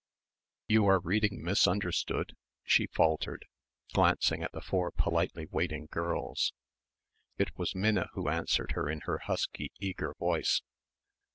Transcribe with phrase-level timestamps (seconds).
[0.67, 3.45] "You are reading 'Misunderstood'?" she faltered,
[3.93, 6.53] glancing at the four politely waiting girls.
[7.37, 10.63] It was Minna who answered her in her husky, eager voice.